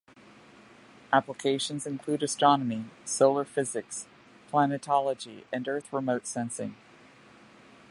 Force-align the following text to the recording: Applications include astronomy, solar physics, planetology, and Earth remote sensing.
Applications 1.13 1.85
include 1.85 2.23
astronomy, 2.23 2.85
solar 3.05 3.45
physics, 3.45 4.07
planetology, 4.51 5.43
and 5.53 5.67
Earth 5.67 5.93
remote 5.93 6.25
sensing. 6.25 6.75